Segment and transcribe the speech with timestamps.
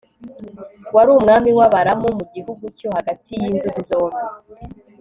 [0.95, 4.21] wari umwami w'abaramu mu gihugu cyo hagati y'inzuzi zombi